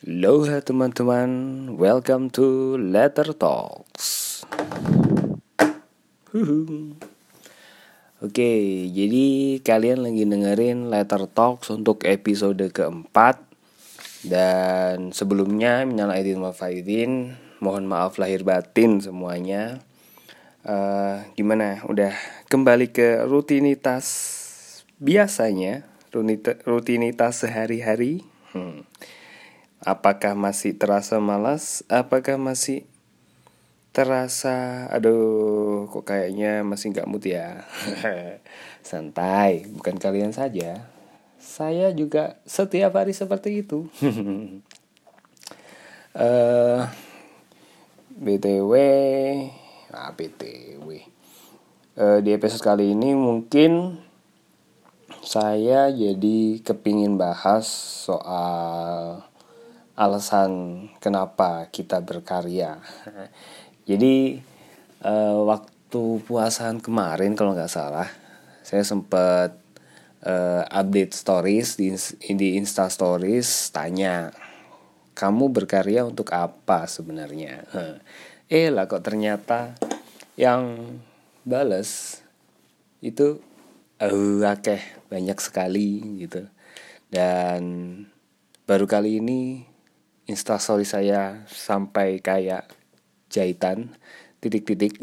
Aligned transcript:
Aloha 0.00 0.64
teman-teman, 0.64 1.28
welcome 1.76 2.32
to 2.32 2.72
Letter 2.80 3.36
Talks. 3.36 4.40
Huhu. 6.32 6.96
Oke, 8.24 8.52
jadi 8.96 9.60
kalian 9.60 10.00
lagi 10.00 10.24
dengerin 10.24 10.88
Letter 10.88 11.28
Talks 11.28 11.68
untuk 11.68 12.08
episode 12.08 12.64
keempat. 12.72 13.44
Dan 14.24 15.12
sebelumnya 15.12 15.84
Minal 15.84 16.16
Aidin 16.16 16.40
wal 16.40 16.56
Mohon 17.60 17.84
maaf 17.84 18.16
lahir 18.16 18.40
batin 18.40 19.04
semuanya. 19.04 19.84
Uh, 20.64 21.28
Gimana, 21.36 21.84
udah 21.84 22.16
kembali 22.48 22.88
ke 22.88 23.20
rutinitas 23.28 24.08
biasanya 24.96 25.84
Rutinitas 26.64 27.44
sehari-hari? 27.44 28.24
Hmm 28.56 28.89
Apakah 29.80 30.36
masih 30.36 30.76
terasa 30.76 31.16
malas? 31.16 31.80
Apakah 31.88 32.36
masih 32.36 32.84
terasa 33.96 34.86
aduh 34.92 35.90
kok 35.90 36.04
kayaknya 36.04 36.60
masih 36.60 36.92
nggak 36.92 37.08
mood 37.08 37.24
ya? 37.24 37.64
Santai 38.84 39.64
bukan 39.72 39.96
kalian 39.96 40.36
saja. 40.36 40.84
Saya 41.40 41.88
juga 41.96 42.36
setiap 42.44 42.92
hari 43.00 43.16
seperti 43.16 43.64
itu. 43.64 43.88
Uh, 46.10 46.90
btw 48.18 48.74
ah 49.94 50.10
btw 50.10 51.06
uh, 51.94 52.18
di 52.18 52.34
episode 52.34 52.66
kali 52.66 52.98
ini 52.98 53.14
mungkin 53.14 54.02
saya 55.22 55.86
jadi 55.94 56.58
kepingin 56.66 57.14
bahas 57.14 57.70
soal 58.10 59.29
alasan 60.00 60.88
kenapa 60.96 61.68
kita 61.68 62.00
berkarya. 62.00 62.80
Jadi 63.88 64.40
uh, 65.04 65.44
waktu 65.44 66.02
puasaan 66.24 66.80
kemarin 66.80 67.36
kalau 67.36 67.52
nggak 67.52 67.68
salah, 67.68 68.08
saya 68.64 68.80
sempat 68.80 69.60
uh, 70.24 70.64
update 70.72 71.12
stories 71.12 71.76
di 71.76 71.92
di 72.32 72.56
Insta 72.56 72.88
Stories 72.88 73.68
tanya, 73.76 74.32
kamu 75.12 75.52
berkarya 75.52 76.08
untuk 76.08 76.32
apa 76.32 76.88
sebenarnya? 76.88 77.68
Eh 78.48 78.72
lah 78.72 78.88
kok 78.88 79.04
ternyata 79.04 79.76
yang 80.40 80.96
bales 81.44 82.24
itu 83.04 83.36
uh, 84.00 84.40
akeh 84.48 84.80
banyak 85.12 85.36
sekali 85.36 86.24
gitu 86.24 86.48
dan 87.12 87.60
baru 88.64 88.86
kali 88.86 89.18
ini 89.18 89.69
instastory 90.30 90.86
saya 90.86 91.42
sampai 91.50 92.22
kayak 92.22 92.70
jahitan 93.26 93.90
titik-titik. 94.38 95.02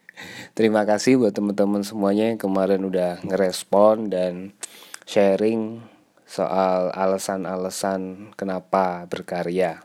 Terima 0.56 0.88
kasih 0.88 1.20
buat 1.20 1.36
teman-teman 1.36 1.84
semuanya 1.84 2.32
yang 2.32 2.40
kemarin 2.40 2.82
udah 2.84 3.20
ngerespon 3.24 4.08
dan 4.08 4.56
sharing 5.04 5.84
soal 6.24 6.88
alasan-alasan 6.96 8.32
kenapa 8.40 9.04
berkarya. 9.08 9.84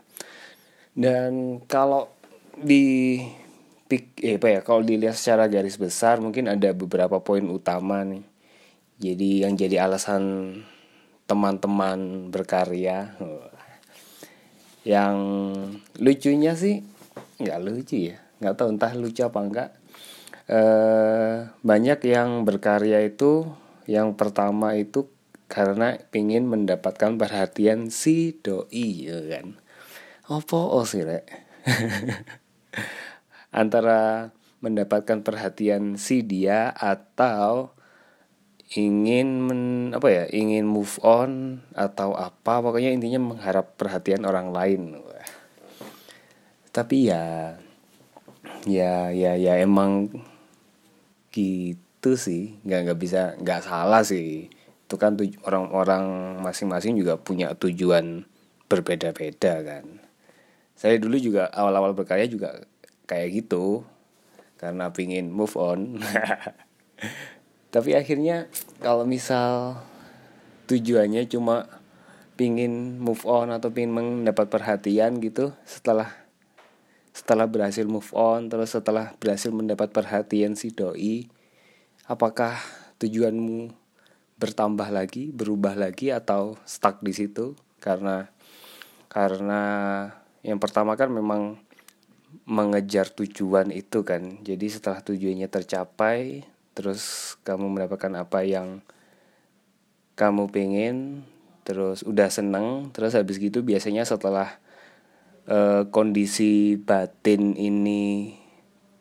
Dan 0.96 1.62
kalau 1.68 2.08
di 2.56 3.20
eh, 3.92 4.36
apa 4.36 4.48
ya 4.48 4.60
kalau 4.64 4.82
dilihat 4.82 5.14
secara 5.14 5.46
garis 5.46 5.78
besar 5.78 6.18
mungkin 6.18 6.50
ada 6.50 6.72
beberapa 6.72 7.20
poin 7.20 7.44
utama 7.48 8.02
nih. 8.02 8.24
Jadi 8.98 9.46
yang 9.46 9.54
jadi 9.54 9.86
alasan 9.86 10.52
teman-teman 11.28 12.32
berkarya 12.32 13.14
yang 14.88 15.18
lucunya 16.00 16.56
sih 16.56 16.80
nggak 17.36 17.60
lucu 17.60 18.08
ya. 18.08 18.16
Nggak 18.40 18.54
tahu 18.56 18.68
entah 18.72 18.92
lucu 18.96 19.20
apa 19.20 19.40
enggak 19.44 19.70
e, 20.48 20.60
banyak 21.60 22.00
yang 22.08 22.48
berkarya 22.48 23.04
itu 23.04 23.44
yang 23.84 24.16
pertama 24.16 24.74
itu 24.80 25.12
karena 25.48 25.96
ingin 26.12 26.44
mendapatkan 26.48 27.20
perhatian 27.20 27.92
si 27.92 28.36
doi 28.40 29.12
ya 29.12 29.20
kan? 29.28 29.60
Opo 30.28 30.56
oh 30.56 30.84
sih 30.88 31.04
rek? 31.04 31.24
Antara 33.60 34.32
mendapatkan 34.60 35.24
perhatian 35.24 35.96
si 35.96 36.24
dia 36.24 36.72
atau 36.72 37.77
ingin 38.68 39.28
men, 39.48 39.62
apa 39.96 40.08
ya 40.12 40.24
ingin 40.28 40.68
move 40.68 41.00
on 41.00 41.64
atau 41.72 42.12
apa 42.12 42.60
pokoknya 42.60 42.92
intinya 42.92 43.32
mengharap 43.32 43.80
perhatian 43.80 44.28
orang 44.28 44.52
lain. 44.52 45.00
Tapi 46.68 47.08
ya 47.08 47.56
ya 48.68 49.08
ya 49.08 49.32
ya 49.40 49.56
emang 49.56 50.12
gitu 51.32 52.10
sih. 52.20 52.60
Nggak 52.60 52.80
nggak 52.92 53.00
bisa 53.00 53.22
nggak 53.40 53.64
salah 53.64 54.04
sih. 54.04 54.52
Itu 54.84 55.00
kan 55.00 55.16
orang-orang 55.48 56.36
masing-masing 56.44 57.00
juga 57.00 57.16
punya 57.16 57.56
tujuan 57.56 58.28
berbeda-beda 58.68 59.64
kan. 59.64 59.84
Saya 60.76 61.00
dulu 61.00 61.16
juga 61.16 61.48
awal-awal 61.56 61.96
berkarya 61.96 62.28
juga 62.28 62.68
kayak 63.08 63.44
gitu. 63.44 63.88
Karena 64.60 64.92
pingin 64.92 65.32
move 65.32 65.54
on 65.56 66.02
tapi 67.68 67.92
akhirnya 67.96 68.48
kalau 68.80 69.04
misal 69.04 69.80
tujuannya 70.68 71.28
cuma 71.28 71.68
pingin 72.38 72.96
move 73.02 73.24
on 73.26 73.50
atau 73.50 73.72
pingin 73.72 73.92
mendapat 73.92 74.46
perhatian 74.48 75.18
gitu 75.18 75.52
setelah 75.66 76.12
setelah 77.10 77.50
berhasil 77.50 77.82
move 77.88 78.08
on 78.14 78.46
terus 78.46 78.72
setelah 78.78 79.12
berhasil 79.18 79.50
mendapat 79.50 79.90
perhatian 79.90 80.54
si 80.54 80.70
doi 80.70 81.26
apakah 82.08 82.56
tujuanmu 82.98 83.88
bertambah 84.38 84.88
lagi 84.94 85.34
berubah 85.34 85.74
lagi 85.74 86.14
atau 86.14 86.54
stuck 86.62 87.02
di 87.02 87.10
situ? 87.10 87.58
Karena 87.82 88.30
karena 89.10 89.62
yang 90.46 90.62
pertama 90.62 90.94
kan 90.94 91.10
memang 91.10 91.58
mengejar 92.46 93.10
tujuan 93.10 93.74
itu 93.74 94.06
kan. 94.06 94.40
Jadi 94.46 94.66
setelah 94.70 95.02
tujuannya 95.02 95.50
tercapai 95.50 96.46
terus 96.78 97.34
kamu 97.42 97.74
mendapatkan 97.74 98.22
apa 98.22 98.46
yang 98.46 98.86
kamu 100.14 100.46
pengen 100.54 101.26
terus 101.66 102.06
udah 102.06 102.30
seneng 102.30 102.94
terus 102.94 103.18
habis 103.18 103.42
gitu 103.42 103.66
biasanya 103.66 104.06
setelah 104.06 104.62
uh, 105.50 105.90
kondisi 105.90 106.78
batin 106.78 107.58
ini 107.58 108.38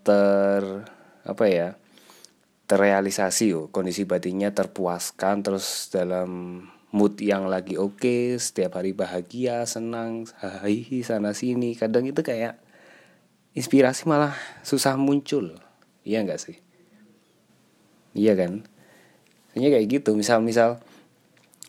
ter 0.02 0.90
apa 1.22 1.46
ya 1.46 1.78
terrealisasi 2.66 3.54
oh 3.54 3.66
kondisi 3.70 4.10
batinnya 4.10 4.58
terpuaskan 4.58 5.46
terus 5.46 5.94
dalam 5.94 6.60
mood 6.90 7.22
yang 7.22 7.46
lagi 7.46 7.78
oke 7.78 8.02
okay, 8.02 8.42
setiap 8.42 8.82
hari 8.82 8.98
bahagia 8.98 9.70
senang 9.70 10.26
hahihi 10.42 11.06
sana 11.06 11.38
sini 11.38 11.78
kadang 11.78 12.10
itu 12.10 12.26
kayak 12.26 12.58
inspirasi 13.54 14.10
malah 14.10 14.34
susah 14.66 14.98
muncul 14.98 15.56
iya 16.02 16.26
nggak 16.26 16.42
sih 16.42 16.67
iya 18.18 18.34
kan? 18.34 18.66
Hanya 19.54 19.70
kayak 19.78 19.88
gitu. 20.02 20.18
Misal 20.18 20.42
misal 20.42 20.82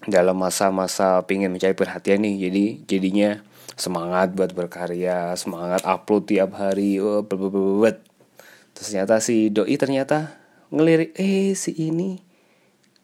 dalam 0.08 0.40
masa-masa 0.40 1.20
pingin 1.28 1.52
mencari 1.52 1.74
perhatian 1.76 2.22
nih 2.22 2.48
jadi 2.48 2.64
jadinya 2.86 3.30
semangat 3.74 4.30
buat 4.30 4.54
berkarya 4.54 5.34
semangat 5.34 5.82
upload 5.82 6.30
tiap 6.30 6.54
hari 6.54 7.02
oh, 7.02 7.26
terus 7.26 8.88
ternyata 8.94 9.18
si 9.18 9.50
doi 9.50 9.74
ternyata 9.74 10.38
ngelirik 10.70 11.18
eh 11.18 11.50
si 11.58 11.74
ini 11.74 12.22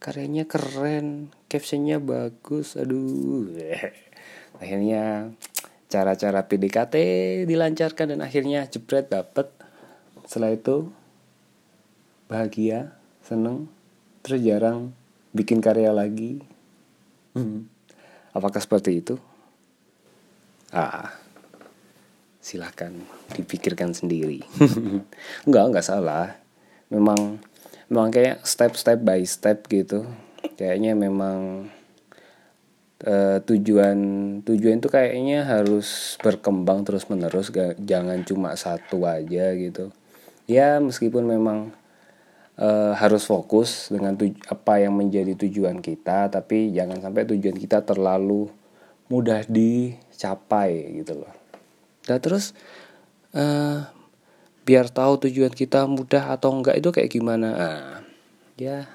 karyanya 0.04 0.44
keren 0.44 1.34
captionnya 1.54 1.97
bagus. 1.97 2.75
Aduh. 2.75 3.54
Akhirnya 4.60 5.33
cara-cara 5.87 6.45
PDKT 6.51 6.95
dilancarkan 7.47 8.13
dan 8.13 8.21
akhirnya 8.21 8.66
jebret 8.66 9.07
dapet. 9.07 9.47
Setelah 10.27 10.59
itu 10.59 10.91
bahagia 12.27 12.98
seneng. 13.24 13.66
Terus 14.21 14.41
jarang 14.44 14.92
bikin 15.32 15.59
karya 15.65 15.91
lagi. 15.91 16.44
Hmm. 17.34 17.66
apakah 18.30 18.62
seperti 18.62 19.03
itu? 19.03 19.18
Ah 20.71 21.24
silahkan 22.44 22.92
dipikirkan 23.32 23.97
sendiri. 23.97 24.44
Enggak 25.48 25.65
enggak 25.72 25.86
salah. 25.88 26.36
Memang 26.92 27.41
memang 27.88 28.12
kayak 28.12 28.44
step 28.44 28.76
step 28.76 29.00
by 29.00 29.24
step 29.24 29.65
gitu. 29.72 30.04
Kayaknya 30.60 30.92
memang 30.92 31.72
uh, 33.09 33.41
tujuan 33.48 33.97
tujuan 34.44 34.77
itu 34.77 34.92
kayaknya 34.92 35.48
harus 35.48 36.20
berkembang 36.20 36.84
terus 36.84 37.09
menerus 37.09 37.48
gak, 37.48 37.80
jangan 37.80 38.20
cuma 38.28 38.53
satu 38.60 39.09
aja 39.09 39.56
gitu. 39.56 39.88
Ya 40.44 40.77
meskipun 40.84 41.24
memang 41.24 41.72
uh, 42.59 42.92
harus 42.95 43.27
fokus 43.27 43.91
dengan 43.91 44.15
tuj 44.15 44.34
apa 44.47 44.83
yang 44.83 44.95
menjadi 44.95 45.34
tujuan 45.34 45.83
kita 45.83 46.30
tapi 46.30 46.71
jangan 46.71 47.03
sampai 47.03 47.27
tujuan 47.27 47.56
kita 47.59 47.83
terlalu 47.83 48.51
mudah 49.09 49.45
di 49.47 49.95
capai 50.15 51.03
gitu 51.03 51.24
loh. 51.24 51.33
Nah 52.09 52.18
terus 52.21 52.56
uh, 53.36 53.84
biar 54.65 54.89
tahu 54.89 55.28
tujuan 55.28 55.53
kita 55.53 55.84
mudah 55.84 56.33
atau 56.33 56.54
enggak 56.56 56.80
itu 56.80 56.89
kayak 56.89 57.12
gimana? 57.12 57.48
Nah, 57.53 57.83
ya. 58.56 58.89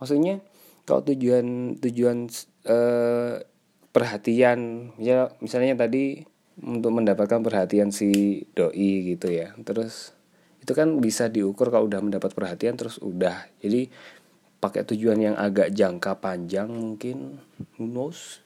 Maksudnya 0.00 0.42
kalau 0.82 1.06
tujuan 1.06 1.78
tujuan 1.78 2.26
uh, 2.66 3.38
perhatian 3.94 4.90
ya 4.98 5.30
misalnya 5.38 5.86
tadi 5.86 6.26
untuk 6.58 6.90
mendapatkan 6.90 7.38
perhatian 7.38 7.94
si 7.94 8.42
doi 8.58 9.14
gitu 9.14 9.30
ya. 9.30 9.54
Terus 9.62 10.16
itu 10.62 10.72
kan 10.78 10.94
bisa 11.02 11.26
diukur 11.26 11.74
kalau 11.74 11.90
udah 11.90 11.98
mendapat 11.98 12.30
perhatian 12.30 12.78
terus 12.78 13.02
udah. 13.02 13.50
Jadi 13.58 13.90
pakai 14.62 14.86
tujuan 14.86 15.18
yang 15.18 15.34
agak 15.34 15.74
jangka 15.74 16.22
panjang 16.22 16.70
mungkin 16.70 17.42
who 17.74 17.90
knows? 17.90 18.38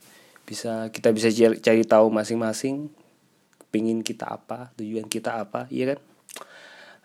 Bisa 0.49 0.89
kita 0.89 1.13
bisa 1.13 1.29
cari, 1.29 1.61
cari 1.61 1.83
tahu 1.85 2.09
masing-masing 2.09 2.89
pingin 3.69 4.01
kita 4.01 4.33
apa 4.33 4.73
tujuan 4.81 5.05
kita 5.13 5.45
apa 5.45 5.69
iya 5.69 5.93
kan? 5.93 6.01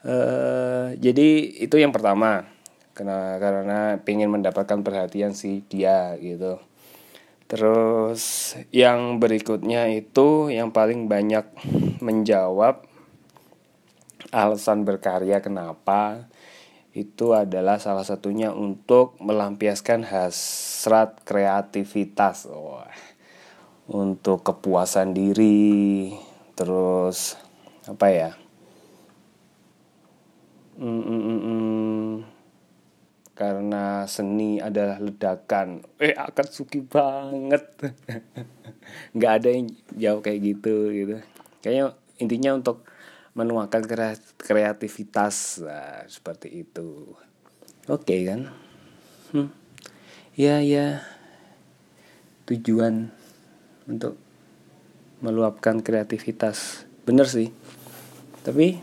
Uh, 0.01 0.87
jadi 0.95 1.59
itu 1.59 1.75
yang 1.75 1.91
pertama. 1.91 2.47
Karena 2.91 3.39
karena 3.39 3.79
pengen 4.03 4.31
mendapatkan 4.31 4.79
perhatian 4.79 5.35
si 5.35 5.63
dia 5.67 6.15
gitu. 6.19 6.59
Terus 7.51 8.55
yang 8.71 9.19
berikutnya 9.19 9.91
itu 9.91 10.47
yang 10.47 10.71
paling 10.71 11.11
banyak 11.11 11.43
menjawab 11.99 12.87
alasan 14.31 14.87
berkarya 14.87 15.43
kenapa 15.43 16.31
itu 16.91 17.31
adalah 17.31 17.79
salah 17.79 18.03
satunya 18.03 18.51
untuk 18.51 19.15
melampiaskan 19.23 20.03
hasrat 20.03 21.23
kreativitas. 21.23 22.51
Oh, 22.51 22.83
untuk 23.91 24.43
kepuasan 24.43 25.15
diri 25.15 26.11
terus 26.55 27.39
apa 27.87 28.07
ya? 28.11 28.31
Mm, 30.79 31.03
mm, 31.03 31.21
mm, 31.21 31.41
mm. 31.43 32.11
karena 33.31 34.05
seni 34.05 34.61
adalah 34.61 35.01
ledakan. 35.01 35.81
Eh 35.97 36.13
akan 36.13 36.45
suki 36.45 36.83
banget. 36.83 37.63
Nggak 39.15 39.33
ada 39.41 39.49
yang 39.49 39.65
jauh 39.97 40.21
kayak 40.21 40.39
gitu 40.45 40.75
gitu. 40.93 41.15
Kayaknya 41.63 41.85
intinya 42.21 42.51
untuk 42.53 42.85
menuangkan 43.31 43.83
kreativitas 44.35 45.63
nah, 45.63 46.03
seperti 46.07 46.67
itu. 46.67 47.15
Oke 47.87 48.03
okay, 48.03 48.19
kan? 48.27 48.51
Hmm. 49.31 49.49
ya 50.35 50.59
ya. 50.59 51.03
Tujuan 52.49 53.07
untuk 53.87 54.19
meluapkan 55.23 55.79
kreativitas. 55.79 56.83
Bener 57.07 57.29
sih. 57.29 57.53
Tapi 58.43 58.81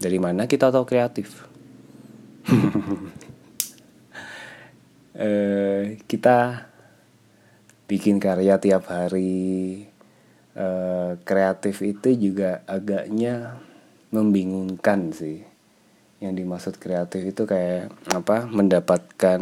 dari 0.00 0.18
mana 0.22 0.48
kita 0.48 0.72
tahu 0.72 0.84
kreatif? 0.88 1.44
Eh, 5.20 6.00
kita 6.08 6.64
bikin 7.84 8.16
karya 8.16 8.56
tiap 8.56 8.88
hari 8.88 9.89
Eh, 10.50 11.12
kreatif 11.22 11.78
itu 11.86 12.10
juga 12.18 12.66
agaknya 12.66 13.62
membingungkan 14.10 15.14
sih. 15.14 15.46
Yang 16.18 16.34
dimaksud 16.42 16.74
kreatif 16.82 17.22
itu 17.22 17.46
kayak 17.46 17.94
apa 18.10 18.50
mendapatkan 18.50 19.40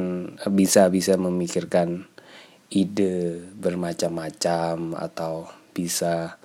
bisa 0.52 0.93
bisa 0.93 1.16
memikirkan 1.16 2.05
ide 2.69 3.40
bermacam-macam 3.56 5.00
atau 5.00 5.49
bisa 5.72 6.37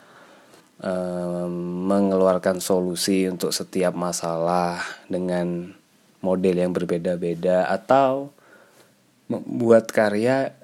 um, 0.79 1.51
mengeluarkan 1.91 2.63
solusi 2.63 3.27
untuk 3.27 3.51
setiap 3.51 3.91
masalah 3.91 4.79
dengan 5.11 5.75
model 6.23 6.55
yang 6.55 6.71
berbeda-beda 6.71 7.67
atau 7.67 8.31
membuat 9.27 9.91
karya 9.91 10.55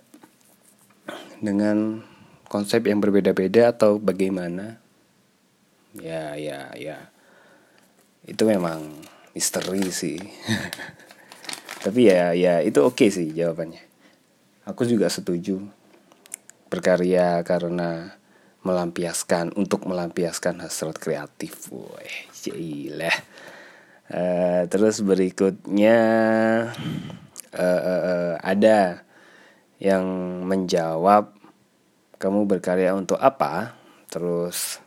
dengan 1.43 2.07
konsep 2.49 2.83
yang 2.89 2.99
berbeda-beda 2.99 3.71
atau 3.71 4.01
bagaimana? 4.01 4.81
Ya 5.95 6.35
ya 6.35 6.73
ya. 6.75 7.13
Itu 8.25 8.49
memang 8.49 8.89
misteri 9.37 9.87
sih. 9.93 10.19
Tapi 11.85 12.11
ya 12.11 12.35
ya 12.35 12.59
itu 12.59 12.83
oke 12.83 12.99
okay 12.99 13.09
sih 13.13 13.31
jawabannya. 13.31 13.81
Aku 14.67 14.83
juga 14.83 15.07
setuju. 15.07 15.61
Berkarya 16.67 17.41
karena 17.47 18.19
melampiaskan 18.65 19.55
untuk 19.55 19.87
melampiaskan 19.87 20.59
hasrat 20.65 20.99
kreatif. 20.99 21.71
Wah 21.71 22.29
gila 22.39 23.11
uh, 24.09 24.61
terus 24.67 25.01
berikutnya 25.03 25.97
uh, 27.53 27.81
uh, 27.81 28.01
uh, 28.03 28.33
ada 28.41 29.03
yang 29.79 30.03
menjawab 30.43 31.38
kamu 32.19 32.45
berkarya 32.45 32.91
untuk 32.93 33.17
apa? 33.17 33.73
Terus 34.11 34.77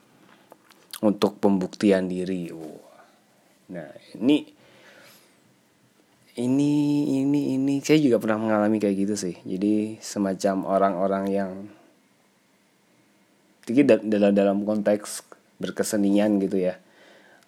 untuk 1.02 1.40
pembuktian 1.40 2.06
diri. 2.06 2.52
Nah 3.73 3.88
ini 4.20 4.46
ini 6.38 6.73
ini 7.25 7.40
ini 7.56 7.75
saya 7.81 7.99
juga 7.99 8.20
pernah 8.20 8.38
mengalami 8.38 8.79
kayak 8.79 8.96
gitu 9.08 9.14
sih. 9.17 9.34
Jadi 9.43 9.99
semacam 9.99 10.55
orang-orang 10.69 11.25
yang 11.32 11.50
sedikit 13.64 13.99
dalam 14.05 14.37
dalam 14.37 14.58
konteks 14.69 15.25
berkesenian 15.56 16.37
gitu 16.38 16.61
ya. 16.61 16.76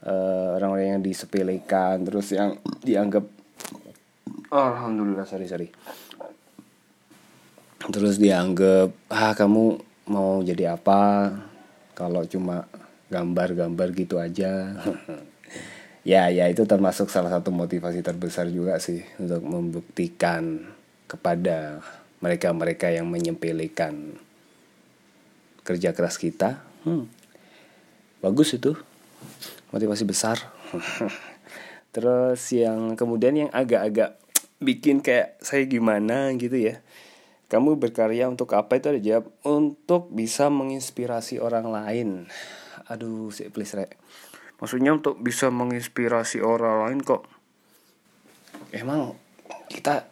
Eh, 0.04 0.48
orang-orang 0.60 1.00
yang 1.00 1.02
disepelekan 1.04 2.04
terus 2.04 2.28
yang 2.36 2.60
dianggap 2.84 3.24
oh, 4.52 4.64
alhamdulillah 4.68 5.24
sorry 5.24 5.48
sorry 5.48 5.72
terus 7.92 8.16
dianggap 8.16 8.94
ah 9.12 9.36
kamu 9.36 9.80
mau 10.08 10.40
jadi 10.40 10.76
apa? 10.76 11.32
Kalau 11.92 12.24
cuma 12.24 12.68
gambar-gambar 13.12 13.88
gitu 13.92 14.16
aja. 14.20 14.52
Ya 16.04 16.28
ya 16.28 16.52
itu 16.52 16.68
termasuk 16.68 17.08
salah 17.08 17.32
satu 17.32 17.48
motivasi 17.48 18.04
terbesar 18.04 18.52
juga 18.52 18.76
sih 18.76 19.00
untuk 19.16 19.40
membuktikan 19.40 20.60
kepada 21.08 21.80
mereka-mereka 22.20 22.92
yang 22.92 23.08
menyempelekan 23.08 24.12
kerja 25.64 25.96
keras 25.96 26.20
kita. 26.20 26.60
Hmm. 26.84 27.08
bagus 28.20 28.52
itu. 28.52 28.76
Motivasi 29.72 30.04
besar. 30.04 30.44
Terus 31.96 32.52
yang 32.52 33.00
kemudian 33.00 33.48
yang 33.48 33.48
agak-agak 33.48 34.20
bikin 34.60 35.00
kayak 35.00 35.40
saya 35.40 35.64
gimana? 35.64 36.36
gitu 36.36 36.60
ya 36.60 36.83
kamu 37.48 37.76
berkarya 37.76 38.26
untuk 38.26 38.56
apa 38.56 38.80
itu 38.80 38.90
ada 38.90 39.00
jawab 39.00 39.30
untuk 39.44 40.08
bisa 40.10 40.48
menginspirasi 40.48 41.38
orang 41.38 41.68
lain. 41.68 42.08
Aduh 42.88 43.32
sih 43.32 43.48
please 43.52 43.76
re 43.76 43.86
maksudnya 44.58 44.94
untuk 44.96 45.20
bisa 45.20 45.50
menginspirasi 45.52 46.40
orang 46.40 46.88
lain 46.88 47.00
kok 47.02 47.26
emang 48.70 49.14
kita 49.68 50.08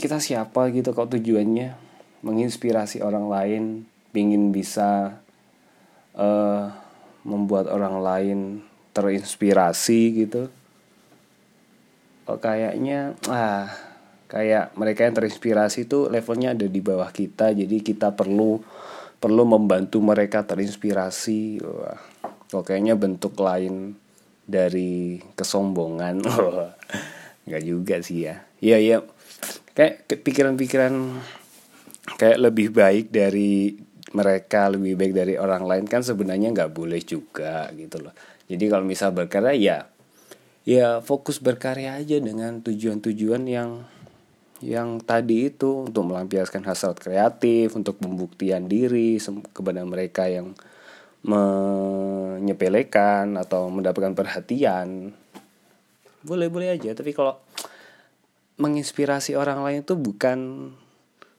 kita 0.00 0.16
siapa 0.16 0.72
gitu 0.72 0.96
kok 0.96 1.12
tujuannya? 1.12 1.76
Menginspirasi 2.24 3.04
orang 3.04 3.28
lain 3.28 3.62
pingin 4.12 4.48
bisa 4.48 5.20
uh, 6.16 6.64
membuat 7.24 7.68
orang 7.68 8.00
lain 8.00 8.38
terinspirasi 8.96 10.24
gitu. 10.24 10.48
Kok 12.24 12.40
kayaknya 12.40 13.16
ah 13.28 13.89
kayak 14.30 14.78
mereka 14.78 15.02
yang 15.10 15.18
terinspirasi 15.18 15.90
itu 15.90 16.06
levelnya 16.06 16.54
ada 16.54 16.70
di 16.70 16.78
bawah 16.78 17.10
kita 17.10 17.50
jadi 17.50 17.76
kita 17.82 18.14
perlu 18.14 18.62
perlu 19.20 19.42
membantu 19.44 20.00
mereka 20.00 20.46
terinspirasi. 20.46 21.60
Wah 21.60 22.00
kok 22.50 22.66
kayaknya 22.66 22.98
bentuk 22.98 23.38
lain 23.38 23.94
dari 24.42 25.22
kesombongan. 25.38 26.22
Nggak 27.46 27.62
juga 27.62 27.96
sih 28.02 28.26
ya. 28.26 28.42
Iya 28.58 28.76
iya. 28.78 28.96
Kayak 29.76 30.06
pikiran-pikiran 30.26 30.94
kayak 32.18 32.38
lebih 32.42 32.74
baik 32.74 33.14
dari 33.14 33.78
mereka 34.10 34.66
lebih 34.66 34.98
baik 34.98 35.12
dari 35.14 35.34
orang 35.38 35.62
lain 35.62 35.84
kan 35.86 36.02
sebenarnya 36.02 36.50
nggak 36.50 36.74
boleh 36.74 36.98
juga 37.06 37.70
gitu 37.78 38.02
loh. 38.02 38.10
Jadi 38.50 38.64
kalau 38.66 38.82
misal 38.82 39.14
berkarya 39.14 39.54
ya 39.54 39.78
ya 40.66 40.98
fokus 40.98 41.38
berkarya 41.38 41.96
aja 42.02 42.18
dengan 42.18 42.58
tujuan-tujuan 42.60 43.46
yang 43.46 43.86
yang 44.60 45.00
tadi 45.00 45.48
itu 45.48 45.88
untuk 45.88 46.12
melampiaskan 46.12 46.60
hasrat 46.68 47.00
kreatif, 47.00 47.72
untuk 47.72 47.96
pembuktian 47.96 48.68
diri 48.68 49.16
kepada 49.56 49.80
mereka 49.88 50.28
yang 50.28 50.52
menyepelekan 51.24 53.40
atau 53.40 53.72
mendapatkan 53.72 54.12
perhatian. 54.12 55.16
Boleh-boleh 56.20 56.76
aja, 56.76 56.92
tapi 56.92 57.16
kalau 57.16 57.40
menginspirasi 58.60 59.40
orang 59.40 59.64
lain 59.64 59.80
itu 59.80 59.96
bukan 59.96 60.68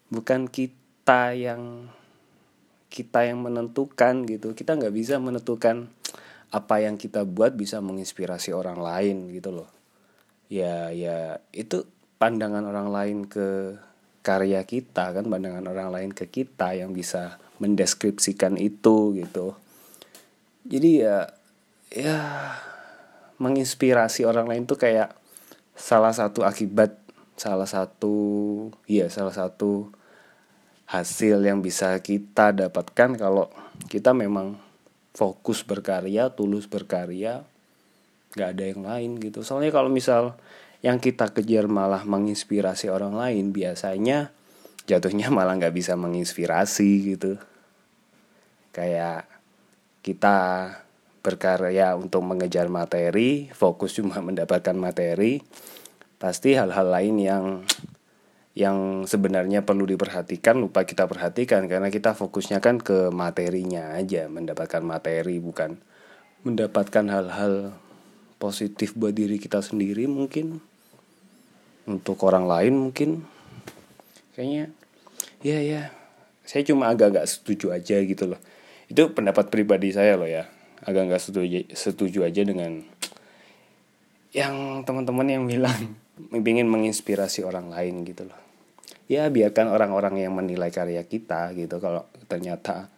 bukan 0.09 0.49
kita 0.49 1.37
yang 1.37 1.93
kita 2.91 3.23
yang 3.23 3.39
menentukan 3.45 4.27
gitu 4.27 4.51
kita 4.51 4.75
nggak 4.75 4.91
bisa 4.91 5.15
menentukan 5.21 5.87
apa 6.51 6.83
yang 6.83 6.99
kita 6.99 7.23
buat 7.23 7.55
bisa 7.55 7.79
menginspirasi 7.79 8.51
orang 8.51 8.81
lain 8.81 9.31
gitu 9.31 9.55
loh 9.55 9.69
ya 10.51 10.91
ya 10.91 11.39
itu 11.55 11.87
pandangan 12.21 12.61
orang 12.61 12.93
lain 12.93 13.17
ke 13.25 13.81
karya 14.21 14.61
kita 14.61 15.09
kan 15.17 15.25
pandangan 15.25 15.65
orang 15.65 15.89
lain 15.89 16.11
ke 16.13 16.29
kita 16.29 16.77
yang 16.77 16.93
bisa 16.93 17.41
mendeskripsikan 17.57 18.61
itu 18.61 19.17
gitu. 19.17 19.57
Jadi 20.69 21.01
ya 21.01 21.25
ya 21.89 22.21
menginspirasi 23.41 24.29
orang 24.29 24.45
lain 24.45 24.69
tuh 24.69 24.77
kayak 24.77 25.17
salah 25.73 26.13
satu 26.13 26.45
akibat 26.45 26.93
salah 27.33 27.65
satu 27.65 28.13
ya 28.85 29.09
salah 29.09 29.33
satu 29.33 29.89
hasil 30.85 31.41
yang 31.41 31.65
bisa 31.65 31.97
kita 32.05 32.53
dapatkan 32.53 33.17
kalau 33.17 33.49
kita 33.89 34.13
memang 34.13 34.61
fokus 35.17 35.65
berkarya 35.65 36.29
tulus 36.29 36.69
berkarya 36.69 37.41
nggak 38.37 38.49
ada 38.53 38.63
yang 38.63 38.81
lain 38.85 39.11
gitu. 39.17 39.41
Soalnya 39.41 39.73
kalau 39.73 39.89
misal 39.89 40.37
yang 40.81 40.97
kita 40.97 41.29
kejar 41.29 41.69
malah 41.69 42.01
menginspirasi 42.05 42.89
orang 42.89 43.13
lain 43.13 43.53
biasanya 43.53 44.33
jatuhnya 44.89 45.29
malah 45.35 45.57
nggak 45.57 45.73
bisa 45.73 45.93
menginspirasi 45.97 47.15
gitu. 47.15 47.37
Kayak 48.73 49.29
kita 50.01 50.37
berkarya 51.21 51.93
untuk 51.93 52.25
mengejar 52.25 52.65
materi 52.67 53.53
fokus 53.53 54.01
cuma 54.01 54.17
mendapatkan 54.27 54.73
materi 54.73 55.41
pasti 56.17 56.53
hal-hal 56.57 56.89
lain 56.89 57.15
yang 57.17 57.45
yang 58.51 59.07
sebenarnya 59.07 59.63
perlu 59.63 59.87
diperhatikan 59.87 60.59
lupa 60.59 60.83
kita 60.83 61.07
perhatikan 61.07 61.71
karena 61.71 61.87
kita 61.87 62.11
fokusnya 62.11 62.59
kan 62.59 62.83
ke 62.83 63.07
materinya 63.07 63.95
aja 63.95 64.27
mendapatkan 64.27 64.83
materi 64.83 65.39
bukan 65.39 65.79
mendapatkan 66.43 67.05
hal-hal 67.07 67.71
positif 68.41 68.91
buat 68.97 69.15
diri 69.15 69.39
kita 69.39 69.63
sendiri 69.63 70.09
mungkin 70.09 70.59
untuk 71.87 72.17
orang 72.25 72.45
lain 72.45 72.73
mungkin. 72.89 73.25
Kayaknya 74.35 74.71
ya 75.41 75.59
ya 75.59 75.81
saya 76.45 76.67
cuma 76.67 76.91
agak-agak 76.91 77.25
setuju 77.29 77.71
aja 77.71 77.97
gitu 78.01 78.35
loh. 78.35 78.39
Itu 78.91 79.15
pendapat 79.15 79.47
pribadi 79.47 79.93
saya 79.95 80.19
loh 80.19 80.27
ya. 80.27 80.49
Agak 80.81 81.07
nggak 81.07 81.21
setuju 81.21 81.63
setuju 81.71 82.25
aja 82.25 82.41
dengan 82.43 82.83
yang 84.35 84.83
teman-teman 84.83 85.27
yang 85.27 85.43
bilang. 85.47 85.95
Ingin 86.35 86.69
menginspirasi 86.69 87.41
orang 87.47 87.71
lain 87.71 88.03
gitu 88.05 88.27
loh. 88.27 88.37
Ya 89.09 89.27
biarkan 89.27 89.71
orang-orang 89.71 90.23
yang 90.23 90.35
menilai 90.35 90.71
karya 90.71 91.03
kita 91.03 91.51
gitu. 91.55 91.79
Kalau 91.79 92.07
ternyata 92.27 92.91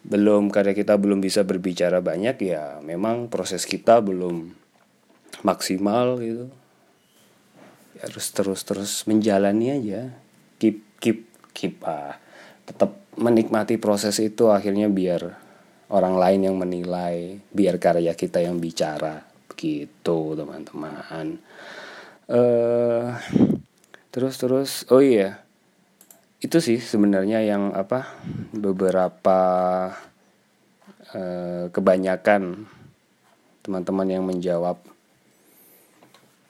belum 0.00 0.48
karya 0.48 0.72
kita 0.72 0.96
belum 0.96 1.20
bisa 1.20 1.44
berbicara 1.44 2.00
banyak 2.00 2.36
ya 2.40 2.80
memang 2.80 3.28
proses 3.28 3.68
kita 3.68 4.00
belum 4.00 4.56
maksimal 5.44 6.16
gitu 6.24 6.48
harus 8.00 8.26
terus 8.32 8.60
terus 8.64 9.04
menjalani 9.04 9.76
aja. 9.76 10.02
Keep 10.60 10.78
keep 11.00 11.18
keep 11.52 11.74
ah 11.84 12.16
tetap 12.64 12.96
menikmati 13.18 13.76
proses 13.76 14.16
itu 14.22 14.48
akhirnya 14.48 14.86
biar 14.88 15.36
orang 15.90 16.14
lain 16.16 16.40
yang 16.50 16.56
menilai 16.56 17.42
biar 17.52 17.76
karya 17.76 18.12
kita 18.16 18.40
yang 18.40 18.58
bicara. 18.58 19.24
Gitu 19.54 20.38
teman-teman. 20.38 21.36
Uh, 22.30 23.12
terus 24.08 24.40
terus 24.40 24.70
oh 24.88 25.04
iya. 25.04 25.44
Itu 26.40 26.64
sih 26.64 26.80
sebenarnya 26.80 27.44
yang 27.44 27.76
apa 27.76 28.16
beberapa 28.56 29.40
uh, 31.12 31.68
kebanyakan 31.68 32.64
teman-teman 33.60 34.08
yang 34.08 34.24
menjawab 34.24 34.80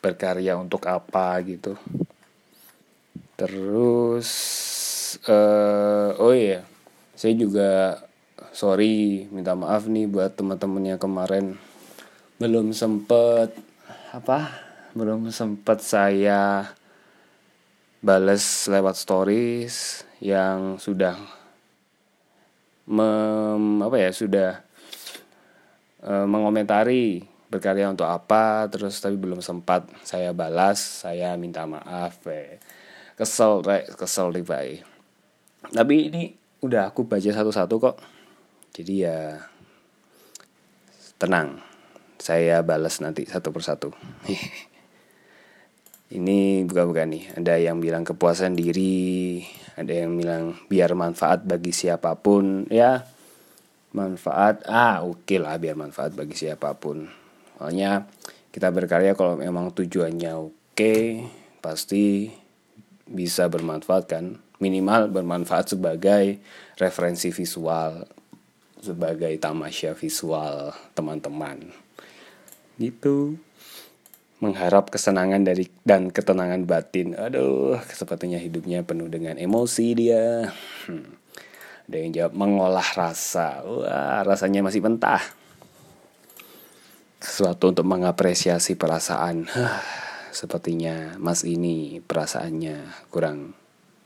berkarya 0.01 0.57
untuk 0.57 0.83
apa 0.89 1.37
gitu. 1.45 1.77
Terus 3.37 4.29
uh, 5.29 6.17
oh 6.17 6.33
iya 6.33 6.65
saya 7.13 7.37
juga 7.37 8.01
sorry 8.51 9.29
minta 9.29 9.53
maaf 9.53 9.85
nih 9.85 10.09
buat 10.09 10.33
teman-teman 10.33 10.97
yang 10.97 10.99
kemarin. 10.99 11.55
Belum 12.41 12.73
sempet 12.73 13.53
apa 14.11 14.49
belum 14.91 15.31
sempat 15.31 15.79
saya 15.79 16.67
bales 18.03 18.67
lewat 18.67 18.99
stories 18.99 20.03
yang 20.19 20.75
sudah 20.81 21.15
mem, 22.89 23.79
apa 23.85 23.95
ya 23.95 24.11
sudah 24.11 24.51
e, 26.03 26.11
mengomentari 26.27 27.23
berkarya 27.51 27.91
untuk 27.91 28.07
apa 28.07 28.63
terus 28.71 29.03
tapi 29.03 29.19
belum 29.19 29.43
sempat 29.43 29.91
saya 30.07 30.31
balas 30.31 31.03
saya 31.03 31.35
minta 31.35 31.67
maaf 31.67 32.23
eh. 32.31 32.63
kesel 33.19 33.59
re, 33.61 33.91
kesel 33.91 34.31
nih 34.31 34.47
baik 34.47 34.79
tapi 35.69 36.09
ini 36.09 36.33
udah 36.65 36.89
aku 36.89 37.05
baca 37.05 37.29
satu-satu 37.29 37.75
kok. 37.77 37.95
Jadi 38.73 39.05
ya 39.05 39.37
tenang. 41.21 41.61
Saya 42.17 42.65
balas 42.65 42.97
nanti 43.01 43.29
satu 43.29 43.53
persatu. 43.53 43.93
Ini 46.17 46.67
bukan-bukan 46.67 47.07
nih. 47.07 47.23
Ada 47.39 47.55
yang 47.61 47.79
bilang 47.79 48.03
kepuasan 48.03 48.57
diri 48.57 49.39
ada 49.79 49.95
yang 49.95 50.19
bilang 50.19 50.59
biar 50.67 50.91
manfaat 50.93 51.47
bagi 51.47 51.71
siapa 51.71 52.19
pun. 52.19 52.67
Ya 52.67 53.07
manfaat. 53.95 54.67
Ah 54.67 55.01
oke 55.01 55.23
okay 55.23 55.39
lah 55.41 55.57
biar 55.57 55.79
manfaat 55.79 56.13
bagi 56.13 56.35
siapa 56.35 56.75
pun 56.77 57.20
soalnya 57.61 58.09
kita 58.49 58.73
berkarya 58.73 59.13
kalau 59.13 59.37
memang 59.37 59.69
tujuannya 59.69 60.33
oke 60.33 60.97
pasti 61.61 62.33
bisa 63.05 63.45
bermanfaat 63.45 64.03
kan 64.09 64.41
minimal 64.57 65.13
bermanfaat 65.13 65.77
sebagai 65.77 66.41
referensi 66.81 67.29
visual 67.29 68.09
sebagai 68.81 69.29
tamasya 69.37 69.93
visual 69.93 70.73
teman-teman 70.97 71.69
gitu 72.81 73.37
mengharap 74.41 74.89
kesenangan 74.89 75.45
dari 75.45 75.69
dan 75.85 76.09
ketenangan 76.09 76.65
batin. 76.65 77.13
Aduh, 77.13 77.77
sepertinya 77.85 78.41
hidupnya 78.41 78.81
penuh 78.81 79.05
dengan 79.05 79.37
emosi 79.37 79.87
dia. 79.93 80.49
Hmm. 80.89 81.13
Ada 81.85 81.97
yang 82.01 82.09
jawab 82.09 82.33
mengolah 82.33 82.89
rasa. 82.97 83.61
Wah, 83.61 84.25
rasanya 84.25 84.65
masih 84.65 84.81
mentah. 84.81 85.21
Sesuatu 87.21 87.69
untuk 87.69 87.85
mengapresiasi 87.85 88.73
perasaan. 88.73 89.45
Sepertinya 90.33 91.21
Mas 91.21 91.45
ini 91.45 92.01
perasaannya 92.01 93.07
kurang 93.13 93.53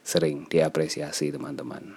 sering 0.03 0.51
diapresiasi 0.51 1.31
teman-teman. 1.31 1.95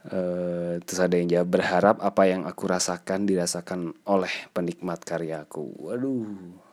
Uh, 0.00 0.80
terus 0.88 0.96
ada 0.96 1.12
yang 1.12 1.28
jawab 1.28 1.60
berharap 1.60 1.96
apa 2.00 2.24
yang 2.24 2.48
aku 2.48 2.64
rasakan 2.64 3.28
dirasakan 3.28 3.92
oleh 4.08 4.32
penikmat 4.56 5.04
karyaku. 5.04 5.76
Waduh, 5.76 6.24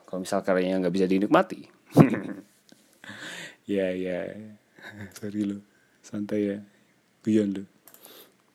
kalau 0.08 0.24
misal 0.24 0.40
karyanya 0.48 0.88
nggak 0.88 0.96
bisa 0.96 1.12
dinikmati. 1.12 1.68
ya 3.68 3.92
ya, 3.92 4.32
sorry 5.12 5.44
lo, 5.44 5.60
santai 6.00 6.56
ya, 6.56 6.58
guyon 7.20 7.52
lo. 7.52 7.64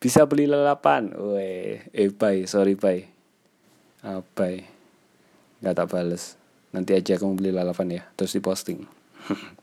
Bisa 0.01 0.25
beli 0.25 0.49
lalapan, 0.49 1.13
weh, 1.21 1.85
eh 1.93 2.09
pai, 2.09 2.49
sorry 2.49 2.73
pai, 2.73 3.12
apa 4.03 4.45
ya? 4.51 4.63
Gak 5.63 5.75
tak 5.79 5.89
bales. 5.95 6.35
Nanti 6.75 6.93
aja 6.99 7.17
kamu 7.17 7.39
beli 7.39 7.51
lalapan 7.55 7.99
ya, 7.99 8.03
terus 8.19 8.35
diposting. 8.35 8.85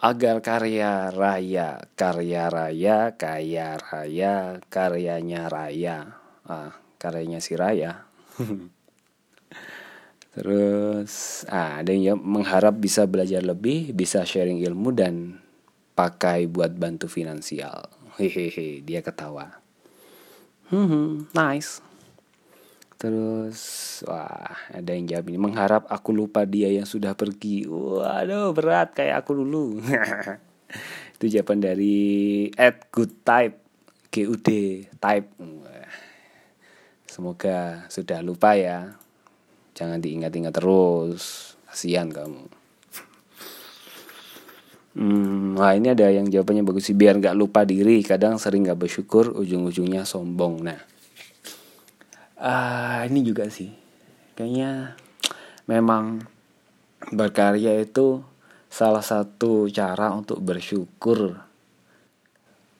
agar 0.00 0.40
karya 0.40 1.12
raya, 1.12 1.76
karya 1.92 2.48
raya, 2.48 3.12
kaya 3.20 3.76
raya, 3.76 4.56
karyanya 4.72 5.52
raya, 5.52 6.16
ah, 6.48 6.72
karyanya 6.96 7.44
si 7.44 7.52
raya. 7.52 8.08
Terus 10.30 11.44
ah, 11.52 11.84
ada 11.84 11.92
yang 11.92 12.16
mengharap 12.16 12.80
bisa 12.80 13.04
belajar 13.04 13.44
lebih, 13.44 13.92
bisa 13.92 14.24
sharing 14.24 14.64
ilmu 14.64 14.88
dan 14.96 15.36
pakai 15.92 16.48
buat 16.48 16.72
bantu 16.72 17.10
finansial. 17.10 17.92
Hehehe, 18.16 18.80
dia 18.80 19.04
ketawa. 19.04 19.60
Hmm, 20.72 21.28
nice. 21.36 21.84
Terus 23.00 23.60
wah 24.04 24.52
ada 24.68 24.92
yang 24.92 25.08
jawab 25.08 25.32
ini 25.32 25.40
mengharap 25.40 25.88
aku 25.88 26.12
lupa 26.12 26.44
dia 26.44 26.68
yang 26.68 26.84
sudah 26.84 27.16
pergi. 27.16 27.64
Waduh 27.64 28.52
berat 28.52 28.92
kayak 28.92 29.24
aku 29.24 29.40
dulu. 29.40 29.80
Itu 31.16 31.32
jawaban 31.32 31.64
dari 31.64 32.52
at 32.60 32.92
good 32.92 33.24
type 33.24 33.56
GUD 34.12 34.48
type. 35.00 35.28
Semoga 37.08 37.88
sudah 37.88 38.20
lupa 38.20 38.52
ya. 38.52 38.92
Jangan 39.72 40.04
diingat-ingat 40.04 40.52
terus. 40.52 41.56
Kasihan 41.72 42.12
kamu. 42.12 42.52
Hmm, 44.90 45.56
nah 45.56 45.72
ini 45.72 45.94
ada 45.94 46.10
yang 46.10 46.28
jawabannya 46.28 46.66
bagus 46.66 46.90
sih 46.90 46.98
biar 46.98 47.16
nggak 47.16 47.38
lupa 47.38 47.62
diri 47.62 48.02
kadang 48.02 48.36
sering 48.42 48.66
nggak 48.66 48.76
bersyukur 48.76 49.30
ujung-ujungnya 49.38 50.02
sombong 50.02 50.66
nah 50.66 50.82
ah 52.40 53.04
ini 53.04 53.20
juga 53.20 53.46
sih 53.52 53.68
kayaknya 54.32 54.96
memang 55.68 56.24
berkarya 57.12 57.80
itu 57.80 58.24
salah 58.70 59.02
satu 59.02 59.66
cara 59.68 60.14
untuk 60.14 60.38
bersyukur 60.40 61.36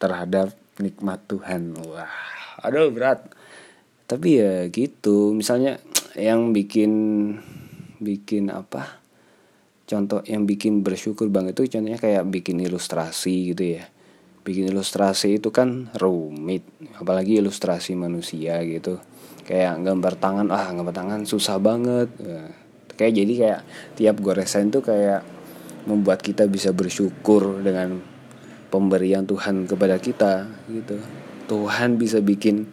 terhadap 0.00 0.54
nikmat 0.80 1.20
Tuhan. 1.28 1.76
Wah, 1.76 2.08
aduh 2.64 2.88
berat. 2.94 3.28
Tapi 4.08 4.42
ya 4.42 4.66
gitu, 4.72 5.36
misalnya 5.36 5.78
yang 6.16 6.50
bikin 6.50 6.92
bikin 8.00 8.48
apa? 8.50 9.02
Contoh 9.84 10.22
yang 10.26 10.46
bikin 10.46 10.86
bersyukur 10.86 11.26
banget 11.28 11.58
itu 11.58 11.78
contohnya 11.78 11.98
kayak 11.98 12.26
bikin 12.30 12.62
ilustrasi 12.62 13.54
gitu 13.54 13.78
ya. 13.78 13.84
Bikin 14.40 14.72
ilustrasi 14.72 15.38
itu 15.42 15.52
kan 15.52 15.92
rumit, 15.98 16.64
apalagi 16.96 17.38
ilustrasi 17.38 17.98
manusia 17.98 18.62
gitu. 18.64 18.98
Kayak 19.50 19.82
gambar 19.82 20.14
tangan, 20.14 20.46
ah 20.54 20.70
gambar 20.70 20.94
tangan 20.94 21.20
susah 21.26 21.58
banget. 21.58 22.06
Kayak 22.94 23.12
jadi 23.18 23.32
kayak 23.34 23.60
tiap 23.98 24.16
goresan 24.22 24.70
tuh 24.70 24.86
kayak 24.86 25.26
membuat 25.90 26.22
kita 26.22 26.46
bisa 26.46 26.70
bersyukur 26.70 27.58
dengan 27.58 27.98
pemberian 28.70 29.26
Tuhan 29.26 29.66
kepada 29.66 29.98
kita 29.98 30.46
gitu. 30.70 31.02
Tuhan 31.50 31.98
bisa 31.98 32.22
bikin 32.22 32.70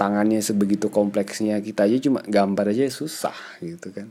tangannya 0.00 0.40
sebegitu 0.40 0.88
kompleksnya 0.88 1.60
kita 1.60 1.84
aja 1.84 2.00
cuma 2.00 2.24
gambar 2.24 2.72
aja 2.72 2.88
susah 2.88 3.36
gitu 3.60 3.92
kan. 3.92 4.08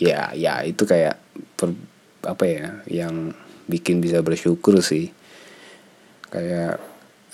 Ya, 0.00 0.32
ya 0.32 0.64
itu 0.64 0.88
kayak 0.88 1.20
per, 1.60 1.76
apa 2.24 2.44
ya 2.48 2.80
yang 2.88 3.36
bikin 3.68 4.00
bisa 4.00 4.24
bersyukur 4.24 4.80
sih. 4.80 5.12
Kayak 6.32 6.80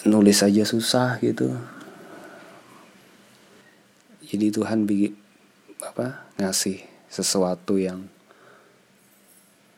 nulis 0.02 0.42
aja 0.42 0.66
susah 0.66 1.22
gitu. 1.22 1.54
Jadi 4.26 4.50
Tuhan 4.50 4.85
bikin 4.85 5.14
apa 5.83 6.26
ngasih 6.42 6.83
sesuatu 7.06 7.78
yang 7.78 8.11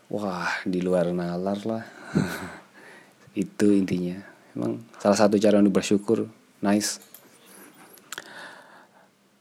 wah 0.08 0.48
di 0.64 0.80
luar 0.80 1.12
nalar 1.12 1.60
lah. 1.68 1.84
Itu 3.36 3.70
intinya. 3.76 4.24
Emang 4.56 4.82
salah 4.96 5.18
satu 5.20 5.36
cara 5.36 5.60
untuk 5.60 5.78
bersyukur 5.78 6.26
nice. 6.64 6.98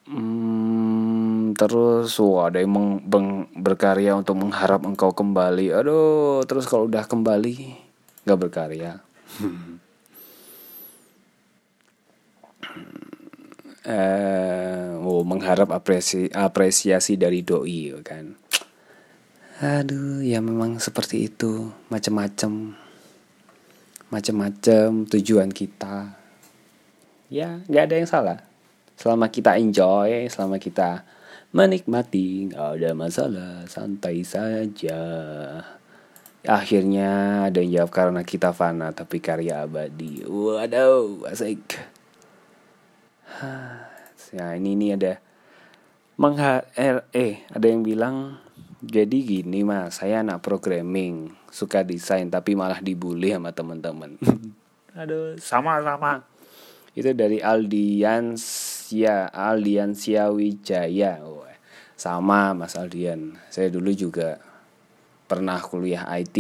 Hmm, 0.08 1.52
terus 1.56 2.16
wah 2.20 2.48
ada 2.48 2.64
yang 2.64 3.02
meng, 3.04 3.48
berkarya 3.56 4.16
untuk 4.16 4.40
mengharap 4.40 4.84
engkau 4.84 5.16
kembali. 5.16 5.72
Aduh 5.72 6.44
terus 6.44 6.68
kalau 6.68 6.88
udah 6.88 7.08
kembali 7.08 7.88
nggak 8.28 8.40
berkarya 8.44 9.00
eh, 13.88 14.92
oh, 15.00 15.24
mengharap 15.24 15.72
apresi, 15.72 16.28
apresiasi 16.28 17.16
dari 17.16 17.42
doi 17.42 17.96
kan 18.04 18.48
Aduh, 19.58 20.22
ya 20.22 20.38
memang 20.38 20.78
seperti 20.78 21.34
itu, 21.34 21.74
macam-macam, 21.90 22.78
macam-macam 24.14 25.10
tujuan 25.10 25.50
kita. 25.50 26.14
Ya, 27.34 27.66
nggak 27.66 27.84
ada 27.90 27.96
yang 27.98 28.06
salah. 28.06 28.40
Selama 29.02 29.34
kita 29.34 29.58
enjoy, 29.58 30.30
selama 30.30 30.62
kita 30.62 31.02
menikmati, 31.58 32.54
nggak 32.54 32.70
ada 32.78 32.92
masalah, 32.94 33.66
santai 33.66 34.22
saja. 34.22 35.02
Akhirnya 36.46 37.50
ada 37.50 37.58
yang 37.58 37.82
jawab 37.82 37.90
karena 37.90 38.22
kita 38.22 38.54
fana 38.54 38.94
tapi 38.94 39.18
karya 39.18 39.66
abadi. 39.66 40.22
Waduh, 40.22 41.26
asik. 41.34 41.97
Ya 44.36 44.60
ini 44.60 44.76
ini 44.76 44.92
ada 44.92 45.24
mengha 46.20 46.68
eh, 46.76 47.00
eh 47.16 47.48
ada 47.48 47.64
yang 47.64 47.80
bilang 47.80 48.36
jadi 48.84 49.24
gini 49.24 49.64
mas, 49.64 50.04
saya 50.04 50.20
anak 50.20 50.44
programming, 50.44 51.32
suka 51.48 51.82
desain 51.82 52.28
tapi 52.28 52.54
malah 52.60 52.84
dibully 52.84 53.32
sama 53.32 53.56
teman-teman. 53.56 54.20
Aduh, 55.00 55.40
sama-sama. 55.40 56.28
Itu 56.92 57.14
dari 57.14 57.40
Aldiansia, 57.40 59.30
Aldiansia 59.30 60.28
Wijaya. 60.34 61.22
Oh, 61.24 61.48
sama 61.98 62.54
Mas 62.54 62.78
Aldian. 62.78 63.34
Saya 63.50 63.74
dulu 63.74 63.90
juga 63.94 64.38
pernah 65.26 65.58
kuliah 65.58 66.06
IT, 66.22 66.38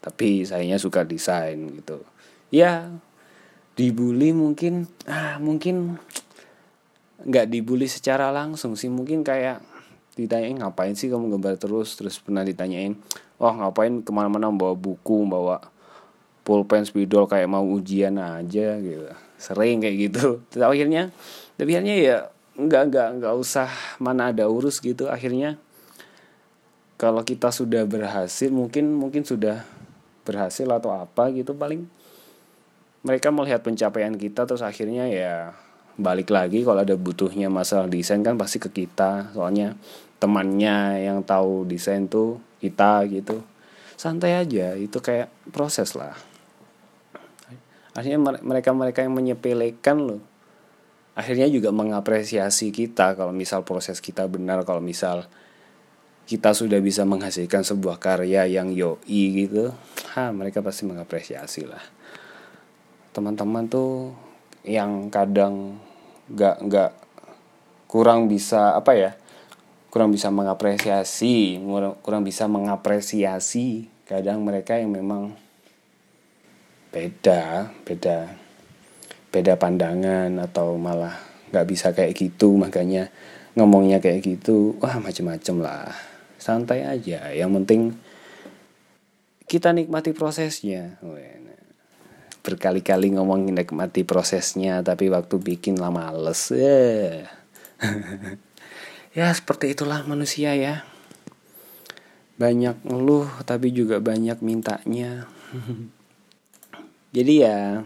tapi 0.00 0.48
sayanya 0.48 0.80
suka 0.80 1.04
desain 1.04 1.56
gitu. 1.76 2.00
Ya, 2.48 2.88
dibully 3.76 4.32
mungkin 4.32 4.88
ah 5.04 5.36
mungkin 5.36 6.00
nggak 7.22 7.46
dibully 7.52 7.86
secara 7.86 8.32
langsung 8.32 8.74
sih, 8.74 8.88
mungkin 8.88 9.20
kayak 9.20 9.60
ditanyain 10.16 10.56
ngapain 10.56 10.96
sih 10.96 11.12
kamu 11.12 11.36
gambar 11.36 11.60
terus? 11.60 11.92
Terus 11.94 12.16
pernah 12.16 12.40
ditanyain 12.40 12.96
oh 13.36 13.52
ngapain 13.52 14.00
ke 14.00 14.10
mana-mana 14.16 14.48
bawa 14.48 14.72
buku 14.72 15.28
bawa 15.28 15.60
pulpen 16.40 16.88
spidol 16.88 17.28
kayak 17.28 17.50
mau 17.52 17.62
ujian 17.62 18.16
aja 18.16 18.80
gitu. 18.80 19.12
Sering 19.36 19.84
kayak 19.84 19.96
gitu. 20.08 20.40
Terus 20.48 20.64
akhirnya 20.64 21.12
tapi 21.60 21.76
akhirnya 21.76 21.96
ya 22.00 22.16
nggak 22.56 22.82
nggak 22.88 23.08
nggak 23.20 23.34
usah 23.36 23.68
mana 24.00 24.32
ada 24.32 24.48
urus 24.48 24.80
gitu. 24.80 25.12
Akhirnya 25.12 25.60
kalau 26.96 27.20
kita 27.20 27.52
sudah 27.52 27.84
berhasil 27.84 28.48
mungkin 28.48 28.88
mungkin 28.96 29.20
sudah 29.20 29.68
berhasil 30.24 30.64
atau 30.64 30.96
apa 30.96 31.28
gitu 31.36 31.52
paling 31.52 31.84
mereka 33.06 33.30
melihat 33.30 33.62
pencapaian 33.62 34.10
kita 34.18 34.50
terus 34.50 34.66
akhirnya 34.66 35.06
ya 35.06 35.54
balik 35.94 36.34
lagi. 36.34 36.66
Kalau 36.66 36.82
ada 36.82 36.98
butuhnya 36.98 37.46
masalah 37.46 37.86
desain 37.86 38.18
kan 38.26 38.34
pasti 38.34 38.58
ke 38.58 38.66
kita. 38.66 39.30
Soalnya 39.30 39.78
temannya 40.18 41.06
yang 41.06 41.22
tahu 41.22 41.62
desain 41.70 42.10
tuh 42.10 42.42
kita 42.58 43.06
gitu. 43.06 43.46
Santai 43.94 44.34
aja 44.34 44.74
itu 44.74 44.98
kayak 44.98 45.30
proses 45.54 45.94
lah. 45.94 46.18
Akhirnya 47.94 48.20
mereka-mereka 48.42 49.06
yang 49.06 49.14
menyepelekan 49.14 49.96
loh. 50.02 50.22
Akhirnya 51.16 51.48
juga 51.48 51.72
mengapresiasi 51.72 52.74
kita 52.74 53.16
kalau 53.16 53.32
misal 53.32 53.64
proses 53.64 54.02
kita 54.04 54.28
benar 54.28 54.66
kalau 54.68 54.84
misal 54.84 55.24
kita 56.26 56.52
sudah 56.52 56.76
bisa 56.82 57.06
menghasilkan 57.08 57.64
sebuah 57.64 57.96
karya 58.02 58.44
yang 58.50 58.74
yoi 58.74 59.46
gitu. 59.46 59.72
Ha 60.12 60.28
mereka 60.34 60.60
pasti 60.60 60.84
mengapresiasi 60.84 61.64
lah 61.64 61.96
teman-teman 63.16 63.64
tuh 63.64 64.12
yang 64.60 65.08
kadang 65.08 65.80
nggak 66.28 66.56
nggak 66.68 66.92
kurang 67.88 68.28
bisa 68.28 68.76
apa 68.76 68.92
ya 68.92 69.10
kurang 69.88 70.12
bisa 70.12 70.28
mengapresiasi 70.28 71.56
kurang 72.04 72.28
bisa 72.28 72.44
mengapresiasi 72.44 73.88
kadang 74.04 74.44
mereka 74.44 74.76
yang 74.76 74.92
memang 74.92 75.32
beda 76.92 77.72
beda 77.88 78.36
beda 79.32 79.52
pandangan 79.56 80.36
atau 80.36 80.76
malah 80.76 81.16
nggak 81.48 81.66
bisa 81.72 81.96
kayak 81.96 82.12
gitu 82.12 82.60
makanya 82.60 83.08
ngomongnya 83.56 83.96
kayak 83.96 84.20
gitu 84.20 84.76
wah 84.76 85.00
macem-macem 85.00 85.64
lah. 85.64 85.88
Santai 86.36 86.84
aja 86.84 87.32
yang 87.32 87.50
penting 87.56 87.96
kita 89.48 89.72
nikmati 89.72 90.12
prosesnya 90.12 91.00
berkali-kali 92.46 93.18
ngomong 93.18 93.50
nikmati 93.50 94.06
prosesnya 94.06 94.78
tapi 94.86 95.10
waktu 95.10 95.42
bikin 95.42 95.82
lah 95.82 95.90
males 95.90 96.54
eh. 96.54 97.26
ya 99.18 99.34
seperti 99.34 99.74
itulah 99.74 100.06
manusia 100.06 100.54
ya. 100.54 100.86
Banyak 102.38 102.86
ngeluh 102.86 103.26
tapi 103.42 103.74
juga 103.74 103.98
banyak 103.98 104.38
mintanya. 104.46 105.26
Jadi 107.16 107.34
ya 107.42 107.82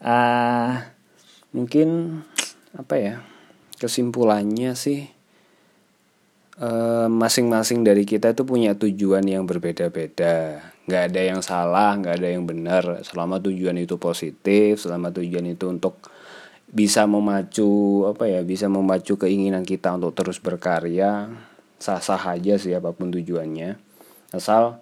uh, 0.00 0.70
mungkin 1.52 2.20
apa 2.72 2.94
ya 2.96 3.14
kesimpulannya 3.76 4.72
sih 4.72 5.12
masing-masing 7.12 7.84
uh, 7.84 7.86
dari 7.92 8.08
kita 8.08 8.32
itu 8.32 8.48
punya 8.48 8.72
tujuan 8.72 9.28
yang 9.28 9.44
berbeda-beda 9.44 10.72
nggak 10.86 11.02
ada 11.12 11.20
yang 11.20 11.40
salah 11.42 11.98
nggak 11.98 12.14
ada 12.22 12.28
yang 12.30 12.44
benar. 12.46 13.02
Selama 13.02 13.42
tujuan 13.42 13.76
itu 13.78 13.98
positif 13.98 14.82
selama 14.82 15.10
tujuan 15.10 15.46
itu 15.50 15.66
untuk 15.66 15.98
bisa 16.66 17.06
memacu 17.06 18.02
apa 18.10 18.26
ya 18.26 18.42
bisa 18.42 18.66
memacu 18.66 19.14
keinginan 19.14 19.62
kita 19.62 19.94
untuk 19.94 20.18
terus 20.18 20.42
berkarya 20.42 21.30
sah-sah 21.78 22.34
aja 22.34 22.58
sih 22.58 22.74
apa 22.74 22.90
pun 22.94 23.12
tujuannya. 23.12 23.78
Asal 24.34 24.80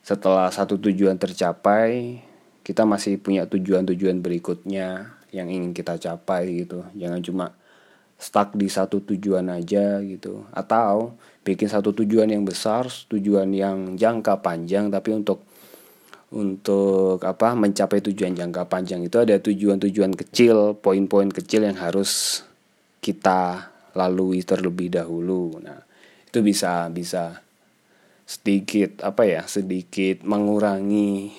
setelah 0.00 0.48
satu 0.48 0.80
tujuan 0.80 1.20
tercapai 1.20 2.24
kita 2.64 2.86
masih 2.88 3.20
punya 3.20 3.44
tujuan-tujuan 3.48 4.22
berikutnya 4.22 5.18
yang 5.34 5.48
ingin 5.50 5.72
kita 5.72 5.96
capai 5.98 6.64
gitu. 6.64 6.86
Jangan 6.94 7.20
cuma 7.24 7.46
stuck 8.20 8.52
di 8.54 8.68
satu 8.68 9.00
tujuan 9.00 9.48
aja 9.48 9.98
gitu. 10.04 10.44
Atau 10.52 11.16
bikin 11.40 11.68
satu 11.72 11.96
tujuan 11.96 12.28
yang 12.28 12.44
besar 12.44 12.88
tujuan 13.08 13.50
yang 13.56 13.96
jangka 13.96 14.44
panjang 14.44 14.92
tapi 14.92 15.16
untuk 15.16 15.40
untuk 16.30 17.18
apa 17.26 17.58
mencapai 17.58 17.98
tujuan 18.06 18.38
jangka 18.38 18.70
panjang 18.70 19.02
itu 19.02 19.18
ada 19.18 19.40
tujuan-tujuan 19.42 20.14
kecil 20.14 20.78
poin-poin 20.78 21.26
kecil 21.26 21.66
yang 21.66 21.74
harus 21.74 22.42
kita 23.02 23.72
lalui 23.98 24.46
terlebih 24.46 24.94
dahulu. 24.94 25.58
Nah 25.58 25.82
itu 26.30 26.38
bisa 26.46 26.86
bisa 26.94 27.42
sedikit 28.22 29.02
apa 29.02 29.26
ya 29.26 29.42
sedikit 29.50 30.22
mengurangi 30.22 31.34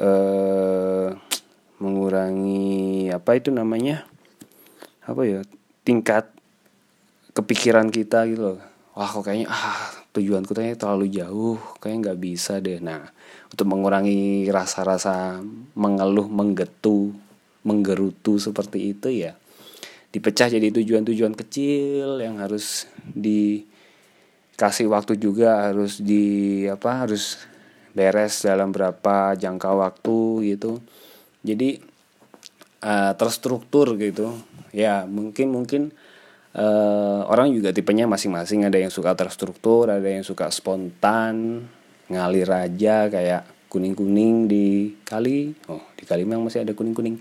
eh 0.00 1.08
mengurangi 1.76 3.12
apa 3.12 3.30
itu 3.36 3.52
namanya 3.52 4.08
apa 5.04 5.20
ya 5.28 5.40
tingkat 5.84 6.32
kepikiran 7.36 7.92
kita 7.92 8.24
gitu 8.24 8.56
loh 8.56 8.71
wah 8.92 9.08
kok 9.08 9.24
kayaknya 9.24 9.48
ah 9.48 9.88
tujuanku 10.12 10.52
kayaknya 10.52 10.76
terlalu 10.76 11.06
jauh 11.08 11.58
kayaknya 11.80 11.98
nggak 12.10 12.20
bisa 12.20 12.60
deh. 12.60 12.78
Nah 12.80 13.08
untuk 13.48 13.66
mengurangi 13.68 14.48
rasa-rasa 14.52 15.40
mengeluh 15.76 16.28
menggetu 16.28 17.12
menggerutu 17.62 18.42
seperti 18.42 18.92
itu 18.96 19.08
ya 19.08 19.38
dipecah 20.12 20.52
jadi 20.52 20.68
tujuan-tujuan 20.68 21.32
kecil 21.32 22.20
yang 22.20 22.36
harus 22.36 22.84
dikasih 23.16 24.92
waktu 24.92 25.16
juga 25.16 25.72
harus 25.72 26.04
di 26.04 26.68
apa 26.68 27.08
harus 27.08 27.40
beres 27.96 28.44
dalam 28.44 28.72
berapa 28.72 29.32
jangka 29.36 29.70
waktu 29.72 30.52
gitu. 30.52 30.84
Jadi 31.40 31.80
uh, 32.84 33.12
terstruktur 33.16 33.96
gitu. 33.96 34.36
Ya 34.72 35.08
mungkin 35.08 35.48
mungkin 35.52 35.96
uh, 36.56 37.20
orang 37.28 37.52
juga 37.52 37.72
tipenya 37.72 38.08
masing-masing. 38.08 38.68
Ada 38.68 38.78
yang 38.80 38.92
suka 38.92 39.16
terstruktur 39.16 39.88
ada 39.88 40.06
yang 40.06 40.24
suka 40.24 40.48
spontan 40.52 41.66
ngalir 42.12 42.48
aja 42.48 43.08
kayak 43.08 43.48
kuning-kuning 43.72 44.48
di 44.48 44.92
kali. 45.04 45.56
Oh 45.68 45.80
di 45.96 46.04
kali 46.04 46.28
memang 46.28 46.48
masih 46.48 46.64
ada 46.64 46.76
kuning-kuning. 46.76 47.16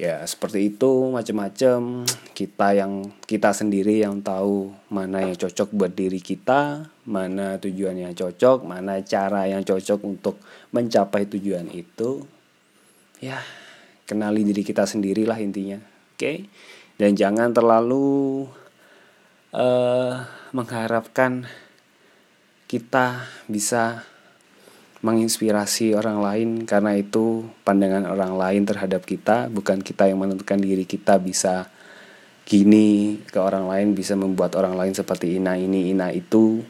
Ya 0.00 0.24
seperti 0.24 0.72
itu 0.72 1.12
macam-macam 1.12 2.08
kita 2.32 2.68
yang 2.72 3.12
kita 3.28 3.52
sendiri 3.52 4.00
yang 4.00 4.24
tahu 4.24 4.72
mana 4.88 5.20
yang 5.20 5.36
cocok 5.36 5.68
buat 5.76 5.92
diri 5.92 6.16
kita 6.16 6.88
mana 7.04 7.60
tujuan 7.60 8.00
yang 8.00 8.16
cocok 8.16 8.64
mana 8.64 9.04
cara 9.04 9.44
yang 9.52 9.60
cocok 9.60 10.00
untuk 10.00 10.40
mencapai 10.72 11.28
tujuan 11.28 11.68
itu. 11.76 12.24
Ya 13.20 13.44
kenali 14.08 14.48
diri 14.48 14.64
kita 14.64 14.88
sendiri 14.88 15.28
lah 15.28 15.36
intinya. 15.36 15.76
Oke? 16.16 16.16
okay? 16.16 16.36
Dan 17.02 17.18
jangan 17.18 17.50
terlalu 17.50 18.46
uh, 19.50 20.22
mengharapkan 20.54 21.50
kita 22.70 23.26
bisa 23.50 24.06
menginspirasi 25.02 25.98
orang 25.98 26.22
lain. 26.22 26.50
Karena 26.62 26.94
itu 26.94 27.50
pandangan 27.66 28.06
orang 28.06 28.38
lain 28.38 28.62
terhadap 28.62 29.02
kita 29.02 29.50
bukan 29.50 29.82
kita 29.82 30.06
yang 30.06 30.22
menentukan 30.22 30.62
diri 30.62 30.86
kita 30.86 31.18
bisa 31.18 31.66
gini 32.46 33.18
ke 33.26 33.38
orang 33.42 33.66
lain 33.66 33.98
bisa 33.98 34.14
membuat 34.14 34.54
orang 34.54 34.78
lain 34.78 34.94
seperti 34.94 35.42
ina 35.42 35.58
ini 35.58 35.90
ina 35.90 36.14
itu. 36.14 36.62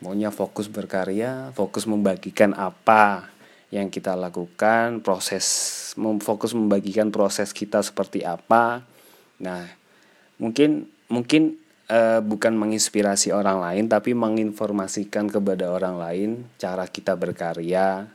Maunya 0.00 0.32
fokus 0.32 0.72
berkarya 0.72 1.52
fokus 1.52 1.84
membagikan 1.84 2.56
apa 2.56 3.28
yang 3.68 3.92
kita 3.92 4.16
lakukan, 4.16 5.04
proses 5.04 5.44
fokus 6.24 6.56
membagikan 6.56 7.12
proses 7.12 7.52
kita 7.52 7.84
seperti 7.84 8.24
apa. 8.24 8.80
Nah, 9.44 9.68
mungkin 10.40 10.88
mungkin 11.12 11.60
uh, 11.92 12.20
bukan 12.24 12.56
menginspirasi 12.56 13.32
orang 13.32 13.60
lain 13.60 13.84
tapi 13.92 14.16
menginformasikan 14.16 15.28
kepada 15.28 15.68
orang 15.68 16.00
lain 16.00 16.30
cara 16.56 16.88
kita 16.88 17.12
berkarya, 17.12 18.08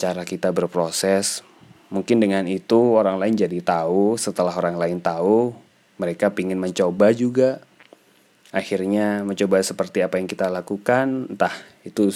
cara 0.00 0.22
kita 0.24 0.48
berproses. 0.56 1.44
Mungkin 1.90 2.22
dengan 2.22 2.46
itu 2.46 2.94
orang 2.94 3.18
lain 3.18 3.34
jadi 3.34 3.58
tahu, 3.60 4.14
setelah 4.14 4.54
orang 4.54 4.78
lain 4.78 5.02
tahu, 5.02 5.50
mereka 5.98 6.30
ingin 6.38 6.56
mencoba 6.56 7.10
juga. 7.10 7.58
Akhirnya 8.54 9.26
mencoba 9.26 9.58
seperti 9.58 10.02
apa 10.02 10.18
yang 10.22 10.30
kita 10.30 10.46
lakukan, 10.46 11.34
entah 11.34 11.54
itu 11.82 12.14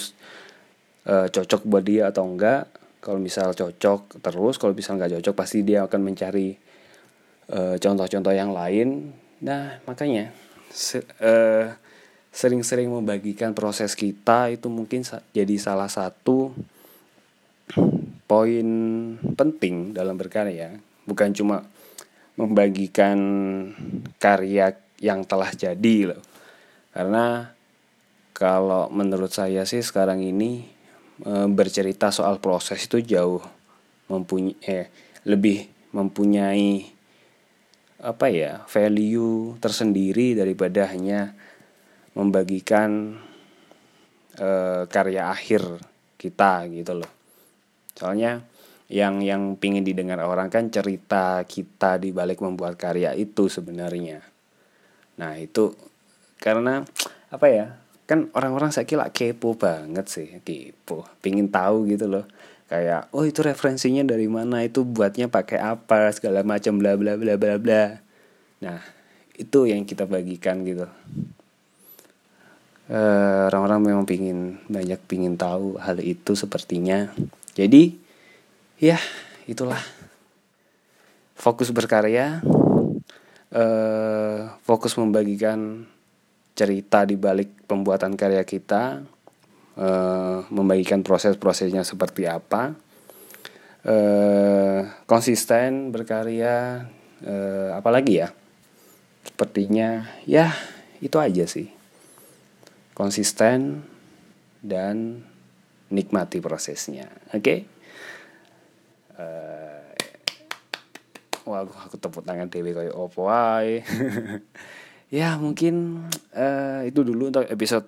e, 1.05 1.29
cocok 1.29 1.61
buat 1.69 1.85
dia 1.85 2.09
atau 2.09 2.25
enggak. 2.25 2.67
Kalau 2.99 3.21
misal 3.21 3.53
cocok 3.53 4.17
terus 4.17 4.57
kalau 4.57 4.73
misal 4.73 4.97
nggak 4.97 5.21
cocok 5.21 5.35
pasti 5.37 5.61
dia 5.61 5.85
akan 5.85 6.01
mencari 6.01 6.57
contoh 7.45 7.77
contoh-contoh 7.77 8.33
yang 8.33 8.49
lain. 8.49 9.13
Nah 9.45 9.77
makanya 9.85 10.33
se, 10.73 11.05
e, 11.21 11.33
sering-sering 12.35 12.91
membagikan 12.91 13.55
proses 13.55 13.93
kita 13.95 14.51
itu 14.51 14.67
mungkin 14.67 15.05
jadi 15.31 15.55
salah 15.55 15.87
satu 15.87 16.51
poin 18.25 18.67
penting 19.37 19.93
dalam 19.93 20.17
berkarya. 20.17 20.75
Bukan 21.05 21.31
cuma 21.37 21.63
membagikan 22.35 23.17
karya 24.19 24.75
yang 24.99 25.23
telah 25.23 25.53
jadi 25.55 26.11
loh. 26.11 26.21
Karena 26.91 27.55
kalau 28.35 28.91
menurut 28.91 29.31
saya 29.31 29.63
sih 29.63 29.79
sekarang 29.79 30.19
ini 30.19 30.74
e, 31.21 31.31
bercerita 31.51 32.11
soal 32.11 32.41
proses 32.43 32.83
itu 32.83 32.99
jauh 33.03 33.43
mempunyai 34.09 34.55
eh, 34.65 34.87
lebih 35.25 35.91
mempunyai 35.95 36.91
apa 38.05 38.27
ya 38.29 38.61
value 38.67 39.57
tersendiri 39.57 40.35
daripada 40.35 40.91
hanya 40.91 41.33
membagikan 42.13 43.15
e, 44.35 44.49
karya 44.87 45.31
akhir 45.31 45.63
kita 46.19 46.67
gitu 46.71 46.99
loh. 46.99 47.11
Soalnya 47.95 48.43
yang 48.91 49.23
yang 49.25 49.57
pingin 49.57 49.81
didengar 49.81 50.21
orang 50.21 50.51
kan 50.53 50.69
cerita 50.69 51.41
kita 51.47 51.97
di 51.97 52.13
balik 52.13 52.43
membuat 52.43 52.77
karya 52.77 53.17
itu 53.17 53.49
sebenarnya. 53.49 54.21
Nah 55.17 55.33
itu 55.39 55.73
karena 56.37 56.85
apa 57.31 57.47
ya 57.49 57.84
kan 58.05 58.29
orang-orang 58.37 58.69
saya 58.69 58.85
kira 58.85 59.09
kepo 59.09 59.57
banget 59.57 60.05
sih 60.05 60.27
kepo 60.45 61.05
pingin 61.21 61.49
tahu 61.49 61.89
gitu 61.89 62.05
loh. 62.05 62.25
Kayak 62.65 63.13
oh 63.13 63.25
itu 63.25 63.45
referensinya 63.45 64.01
dari 64.01 64.25
mana? 64.25 64.65
Itu 64.65 64.85
buatnya 64.85 65.29
pakai 65.29 65.61
apa? 65.61 66.09
Segala 66.13 66.41
macam 66.41 66.81
bla 66.81 66.97
bla 66.97 67.17
bla 67.17 67.37
bla 67.37 67.57
bla. 67.61 68.01
Nah 68.61 68.81
itu 69.37 69.69
yang 69.69 69.85
kita 69.85 70.09
bagikan 70.09 70.65
gitu. 70.65 70.89
Uh, 72.85 73.49
orang-orang 73.49 73.81
memang 73.81 74.05
pingin 74.05 74.61
banyak 74.69 75.01
pingin 75.09 75.37
tahu 75.37 75.77
hal 75.81 75.97
itu 76.01 76.37
sepertinya. 76.37 77.09
Jadi 77.57 77.97
ya 78.77 78.97
itulah. 79.49 79.81
Fokus 81.35 81.69
berkarya 81.69 82.41
uh, 83.51 84.55
fokus 84.63 84.95
membagikan 84.97 85.85
cerita 86.55 87.03
di 87.03 87.19
balik 87.19 87.67
pembuatan 87.67 88.15
karya 88.15 88.41
kita, 88.47 89.03
uh, 89.75 90.39
membagikan 90.47 91.03
proses-prosesnya 91.03 91.83
seperti 91.83 92.23
apa, 92.25 92.71
uh, 93.83 94.79
konsisten 95.03 95.91
berkarya, 95.91 96.87
uh, 97.27 97.69
apalagi 97.75 98.23
ya, 98.23 98.31
sepertinya 99.27 100.07
ya 100.23 100.55
itu 101.03 101.19
aja 101.19 101.43
sih, 101.43 101.67
konsisten 102.95 103.83
dan 104.63 105.27
nikmati 105.91 106.39
prosesnya, 106.39 107.11
oke? 107.35 107.43
Okay? 107.43 107.59
Uh, 109.19 109.91
wah 111.45 111.67
aku 111.67 111.99
tepuk 111.99 112.23
tangan 112.25 112.49
dewi 112.49 112.73
kayak 112.73 112.95
opo 112.95 113.29
ya 115.09 115.37
mungkin 115.37 116.05
uh, 116.33 116.81
itu 116.85 117.01
dulu 117.05 117.29
untuk 117.33 117.45
episode 117.47 117.87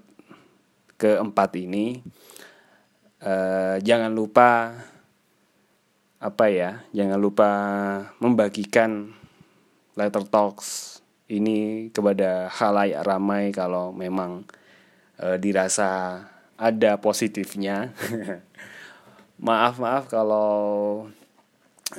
keempat 0.98 1.56
ini. 1.58 2.02
Uh, 3.18 3.82
jangan 3.82 4.14
lupa 4.14 4.78
apa 6.18 6.46
ya 6.50 6.86
jangan 6.94 7.18
lupa 7.18 7.50
membagikan 8.22 9.14
letter 9.98 10.26
talks 10.30 11.02
ini 11.26 11.90
kepada 11.90 12.50
halayak 12.54 13.02
ramai 13.02 13.50
kalau 13.50 13.90
memang 13.90 14.46
uh, 15.22 15.38
dirasa 15.38 16.22
ada 16.58 16.98
positifnya. 16.98 17.94
Maaf 19.38 19.78
maaf 19.78 20.10
kalau 20.10 21.06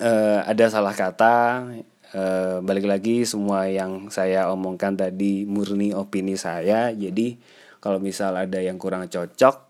uh, 0.03 0.39
ada 0.43 0.65
salah 0.67 0.91
kata 0.91 1.71
e, 2.13 2.23
balik 2.65 2.87
lagi 2.87 3.25
semua 3.25 3.67
yang 3.69 4.13
saya 4.13 4.49
omongkan 4.53 4.97
tadi 4.97 5.45
murni 5.49 5.93
opini 5.93 6.37
saya 6.39 6.93
jadi 6.93 7.39
kalau 7.79 8.03
misal 8.03 8.35
ada 8.35 8.59
yang 8.59 8.77
kurang 8.77 9.07
cocok 9.09 9.69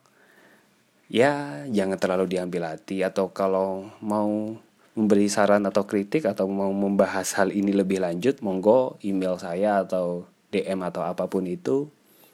ya 1.08 1.64
jangan 1.68 1.96
terlalu 1.96 2.36
diambil 2.36 2.76
hati 2.76 3.00
atau 3.04 3.32
kalau 3.32 3.88
mau 4.04 4.58
memberi 4.98 5.30
saran 5.30 5.62
atau 5.62 5.86
kritik 5.86 6.26
atau 6.26 6.50
mau 6.50 6.74
membahas 6.74 7.30
hal 7.38 7.54
ini 7.54 7.70
lebih 7.70 8.02
lanjut, 8.02 8.42
monggo 8.42 8.98
email 9.06 9.38
saya 9.38 9.86
atau 9.86 10.26
DM 10.50 10.82
atau 10.82 11.06
apa 11.06 11.30
pun 11.30 11.46
itu. 11.46 11.86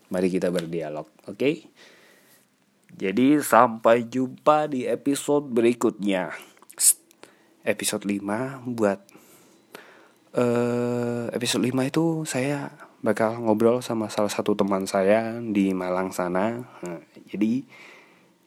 Mari 0.08 0.32
kita 0.32 0.48
berdialog, 0.48 1.04
oke? 1.28 1.36
Okay? 1.36 1.68
Jadi 2.96 3.36
sampai 3.44 4.08
jumpa 4.08 4.72
di 4.72 4.88
episode 4.88 5.44
berikutnya. 5.52 6.32
Episode 7.68 8.08
5 8.08 8.64
buat 8.72 9.00
uh, 10.34 11.30
episode 11.30 11.62
5 11.62 11.90
itu 11.90 12.04
saya 12.26 12.74
bakal 13.04 13.36
ngobrol 13.40 13.84
sama 13.84 14.08
salah 14.08 14.32
satu 14.32 14.56
teman 14.56 14.88
saya 14.88 15.38
di 15.40 15.72
Malang 15.76 16.10
sana. 16.10 16.64
Nah, 16.82 17.00
jadi 17.28 17.64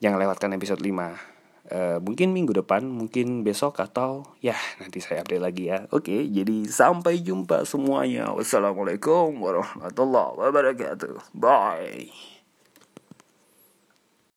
jangan 0.02 0.18
lewatkan 0.20 0.54
episode 0.54 0.82
5 0.82 1.38
Uh, 1.68 2.00
mungkin 2.00 2.32
minggu 2.32 2.56
depan, 2.56 2.80
mungkin 2.80 3.44
besok 3.44 3.84
atau 3.84 4.24
ya 4.40 4.56
nanti 4.80 5.04
saya 5.04 5.20
update 5.20 5.44
lagi 5.44 5.68
ya. 5.68 5.84
Oke, 5.92 6.24
jadi 6.24 6.64
sampai 6.64 7.20
jumpa 7.20 7.68
semuanya. 7.68 8.32
Wassalamualaikum 8.32 9.36
warahmatullahi 9.36 10.48
wabarakatuh. 10.48 11.36
Bye. 11.36 12.37